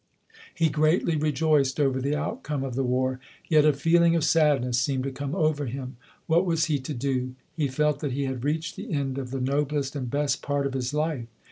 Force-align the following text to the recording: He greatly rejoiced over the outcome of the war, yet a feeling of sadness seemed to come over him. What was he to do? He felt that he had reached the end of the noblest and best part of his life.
He 0.51 0.69
greatly 0.69 1.15
rejoiced 1.15 1.79
over 1.79 2.01
the 2.01 2.15
outcome 2.15 2.63
of 2.63 2.73
the 2.73 2.83
war, 2.83 3.19
yet 3.47 3.65
a 3.65 3.71
feeling 3.71 4.15
of 4.15 4.23
sadness 4.23 4.79
seemed 4.79 5.03
to 5.03 5.11
come 5.11 5.35
over 5.35 5.67
him. 5.67 5.95
What 6.25 6.43
was 6.43 6.65
he 6.65 6.79
to 6.79 6.93
do? 6.95 7.35
He 7.55 7.67
felt 7.67 7.99
that 7.99 8.13
he 8.13 8.23
had 8.25 8.43
reached 8.43 8.75
the 8.77 8.91
end 8.91 9.19
of 9.19 9.29
the 9.29 9.39
noblest 9.39 9.95
and 9.95 10.09
best 10.09 10.41
part 10.41 10.65
of 10.65 10.73
his 10.73 10.91
life. 10.91 11.27